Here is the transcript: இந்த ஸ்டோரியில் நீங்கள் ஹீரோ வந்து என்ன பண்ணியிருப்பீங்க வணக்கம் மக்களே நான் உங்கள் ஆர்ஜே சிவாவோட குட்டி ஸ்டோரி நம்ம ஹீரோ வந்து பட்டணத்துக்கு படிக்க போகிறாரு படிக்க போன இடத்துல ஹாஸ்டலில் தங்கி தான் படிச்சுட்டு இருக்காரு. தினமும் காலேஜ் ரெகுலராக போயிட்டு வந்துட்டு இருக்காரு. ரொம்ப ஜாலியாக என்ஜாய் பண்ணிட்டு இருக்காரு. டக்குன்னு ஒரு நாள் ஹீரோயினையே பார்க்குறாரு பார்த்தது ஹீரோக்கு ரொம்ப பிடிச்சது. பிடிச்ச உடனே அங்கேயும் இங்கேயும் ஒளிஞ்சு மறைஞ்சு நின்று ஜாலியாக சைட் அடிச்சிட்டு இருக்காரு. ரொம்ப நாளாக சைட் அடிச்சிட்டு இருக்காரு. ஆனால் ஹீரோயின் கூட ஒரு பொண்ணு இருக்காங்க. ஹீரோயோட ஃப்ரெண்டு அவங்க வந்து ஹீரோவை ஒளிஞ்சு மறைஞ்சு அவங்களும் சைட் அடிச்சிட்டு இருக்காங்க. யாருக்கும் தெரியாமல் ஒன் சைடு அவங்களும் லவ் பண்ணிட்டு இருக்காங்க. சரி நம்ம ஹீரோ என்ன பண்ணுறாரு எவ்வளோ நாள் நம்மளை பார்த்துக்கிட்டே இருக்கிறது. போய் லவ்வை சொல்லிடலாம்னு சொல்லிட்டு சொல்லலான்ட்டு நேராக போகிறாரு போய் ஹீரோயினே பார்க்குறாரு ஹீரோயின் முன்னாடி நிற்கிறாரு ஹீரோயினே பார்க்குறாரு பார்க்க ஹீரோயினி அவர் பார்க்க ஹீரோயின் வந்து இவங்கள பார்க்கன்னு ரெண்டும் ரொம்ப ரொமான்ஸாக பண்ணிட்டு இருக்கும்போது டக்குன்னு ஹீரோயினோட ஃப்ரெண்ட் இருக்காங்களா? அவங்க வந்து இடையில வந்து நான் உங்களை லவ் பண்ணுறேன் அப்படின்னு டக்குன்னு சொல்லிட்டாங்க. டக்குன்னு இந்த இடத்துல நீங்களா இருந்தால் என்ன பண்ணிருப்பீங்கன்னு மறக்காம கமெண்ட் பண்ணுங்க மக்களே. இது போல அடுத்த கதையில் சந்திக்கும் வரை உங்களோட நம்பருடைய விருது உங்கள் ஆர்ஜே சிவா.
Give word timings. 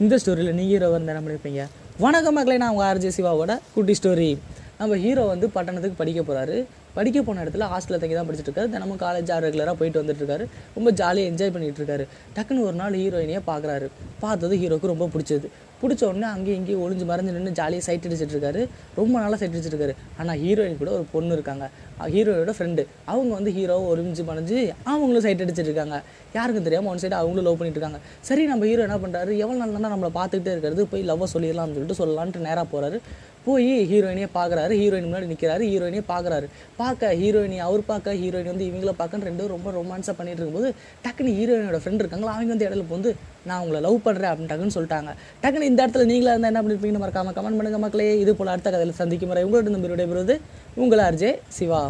இந்த 0.00 0.14
ஸ்டோரியில் 0.18 0.50
நீங்கள் 0.50 0.70
ஹீரோ 0.70 0.86
வந்து 0.90 1.10
என்ன 1.12 1.20
பண்ணியிருப்பீங்க 1.20 1.62
வணக்கம் 1.98 2.34
மக்களே 2.34 2.56
நான் 2.56 2.72
உங்கள் 2.72 2.86
ஆர்ஜே 2.86 3.10
சிவாவோட 3.16 3.52
குட்டி 3.74 3.94
ஸ்டோரி 3.98 4.30
நம்ம 4.78 4.96
ஹீரோ 4.96 5.24
வந்து 5.26 5.46
பட்டணத்துக்கு 5.52 5.98
படிக்க 5.98 6.20
போகிறாரு 6.22 6.56
படிக்க 6.96 7.18
போன 7.26 7.42
இடத்துல 7.44 7.66
ஹாஸ்டலில் 7.72 8.02
தங்கி 8.02 8.16
தான் 8.18 8.28
படிச்சுட்டு 8.28 8.50
இருக்காரு. 8.50 8.72
தினமும் 8.74 9.02
காலேஜ் 9.04 9.30
ரெகுலராக 9.46 9.76
போயிட்டு 9.80 10.00
வந்துட்டு 10.02 10.22
இருக்காரு. 10.22 10.46
ரொம்ப 10.78 10.88
ஜாலியாக 11.00 11.30
என்ஜாய் 11.32 11.54
பண்ணிட்டு 11.54 11.80
இருக்காரு. 11.82 12.06
டக்குன்னு 12.38 12.66
ஒரு 12.70 12.76
நாள் 12.82 12.96
ஹீரோயினையே 13.02 13.42
பார்க்குறாரு 13.50 13.88
பார்த்தது 14.24 14.56
ஹீரோக்கு 14.62 14.92
ரொம்ப 14.94 15.08
பிடிச்சது. 15.14 15.48
பிடிச்ச 15.80 16.02
உடனே 16.08 16.26
அங்கேயும் 16.34 16.58
இங்கேயும் 16.58 16.82
ஒளிஞ்சு 16.84 17.06
மறைஞ்சு 17.08 17.32
நின்று 17.36 17.50
ஜாலியாக 17.58 17.84
சைட் 17.86 18.06
அடிச்சிட்டு 18.08 18.34
இருக்காரு. 18.34 18.60
ரொம்ப 18.98 19.14
நாளாக 19.22 19.38
சைட் 19.40 19.54
அடிச்சிட்டு 19.54 19.74
இருக்காரு. 19.74 19.94
ஆனால் 20.20 20.38
ஹீரோயின் 20.42 20.78
கூட 20.82 20.90
ஒரு 20.98 21.04
பொண்ணு 21.14 21.36
இருக்காங்க. 21.36 21.64
ஹீரோயோட 22.14 22.52
ஃப்ரெண்டு 22.58 22.82
அவங்க 23.12 23.32
வந்து 23.38 23.50
ஹீரோவை 23.56 23.84
ஒளிஞ்சு 23.92 24.24
மறைஞ்சு 24.30 24.56
அவங்களும் 24.92 25.24
சைட் 25.26 25.42
அடிச்சிட்டு 25.44 25.70
இருக்காங்க. 25.70 25.98
யாருக்கும் 26.36 26.66
தெரியாமல் 26.68 26.92
ஒன் 26.92 27.02
சைடு 27.02 27.16
அவங்களும் 27.20 27.46
லவ் 27.48 27.58
பண்ணிட்டு 27.60 27.80
இருக்காங்க. 27.80 28.00
சரி 28.28 28.44
நம்ம 28.52 28.66
ஹீரோ 28.70 28.84
என்ன 28.88 28.98
பண்ணுறாரு 29.04 29.32
எவ்வளோ 29.44 29.58
நாள் 29.62 29.94
நம்மளை 29.94 30.12
பார்த்துக்கிட்டே 30.18 30.54
இருக்கிறது. 30.54 30.88
போய் 30.92 31.08
லவ்வை 31.10 31.28
சொல்லிடலாம்னு 31.34 31.76
சொல்லிட்டு 31.78 32.00
சொல்லலான்ட்டு 32.02 32.46
நேராக 32.48 32.66
போகிறாரு 32.74 32.98
போய் 33.46 33.70
ஹீரோயினே 33.88 34.26
பார்க்குறாரு 34.36 34.74
ஹீரோயின் 34.80 35.08
முன்னாடி 35.08 35.26
நிற்கிறாரு 35.32 35.64
ஹீரோயினே 35.70 36.02
பார்க்குறாரு 36.12 36.46
பார்க்க 36.84 37.12
ஹீரோயினி 37.20 37.58
அவர் 37.66 37.82
பார்க்க 37.90 38.14
ஹீரோயின் 38.22 38.50
வந்து 38.52 38.68
இவங்கள 38.70 38.92
பார்க்கன்னு 39.00 39.28
ரெண்டும் 39.30 39.52
ரொம்ப 39.54 39.68
ரொமான்ஸாக 39.78 40.14
பண்ணிட்டு 40.18 40.40
இருக்கும்போது 40.40 40.70
டக்குன்னு 41.04 41.34
ஹீரோயினோட 41.38 41.78
ஃப்ரெண்ட் 41.82 42.02
இருக்காங்களா? 42.02 42.34
அவங்க 42.36 42.52
வந்து 42.54 42.66
இடையில 42.68 42.86
வந்து 42.96 43.12
நான் 43.48 43.60
உங்களை 43.64 43.80
லவ் 43.86 44.04
பண்ணுறேன் 44.06 44.30
அப்படின்னு 44.32 44.52
டக்குன்னு 44.52 44.76
சொல்லிட்டாங்க. 44.78 45.12
டக்குன்னு 45.44 45.70
இந்த 45.72 45.80
இடத்துல 45.86 46.06
நீங்களா 46.12 46.34
இருந்தால் 46.34 46.52
என்ன 46.52 46.62
பண்ணிருப்பீங்கன்னு 46.64 47.04
மறக்காம 47.04 47.34
கமெண்ட் 47.38 47.60
பண்ணுங்க 47.60 47.80
மக்களே. 47.86 48.10
இது 48.24 48.34
போல 48.40 48.54
அடுத்த 48.56 48.70
கதையில் 48.74 49.00
சந்திக்கும் 49.02 49.32
வரை 49.34 49.44
உங்களோட 49.48 49.74
நம்பருடைய 49.76 50.08
விருது 50.12 50.36
உங்கள் 50.82 51.04
ஆர்ஜே 51.08 51.32
சிவா. 51.58 51.82